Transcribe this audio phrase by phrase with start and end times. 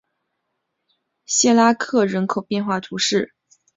[1.27, 3.35] 谢拉克人口变化图示